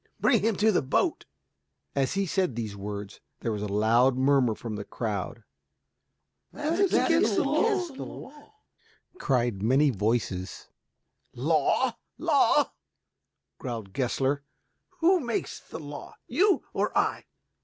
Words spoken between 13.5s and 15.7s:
growled Gessler. "Who makes